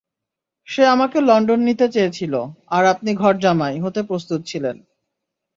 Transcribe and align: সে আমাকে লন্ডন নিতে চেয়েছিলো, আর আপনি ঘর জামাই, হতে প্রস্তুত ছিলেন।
সে 0.67 0.83
আমাকে 0.85 1.17
লন্ডন 1.21 1.59
নিতে 1.63 1.85
চেয়েছিলো, 1.89 2.41
আর 2.67 2.83
আপনি 2.85 3.11
ঘর 3.15 3.33
জামাই, 3.37 3.75
হতে 3.79 3.99
প্রস্তুত 4.03 4.41
ছিলেন। 4.45 4.75